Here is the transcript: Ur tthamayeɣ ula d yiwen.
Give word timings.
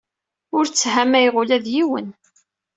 Ur 0.57 0.65
tthamayeɣ 0.67 1.35
ula 1.41 1.57
d 1.63 1.65
yiwen. 1.75 2.07